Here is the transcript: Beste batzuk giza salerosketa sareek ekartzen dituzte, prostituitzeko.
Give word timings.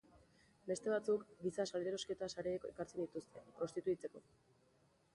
Beste 0.71 0.93
batzuk 0.93 1.25
giza 1.43 1.67
salerosketa 1.73 2.31
sareek 2.37 2.67
ekartzen 2.73 3.05
dituzte, 3.05 3.47
prostituitzeko. 3.63 4.29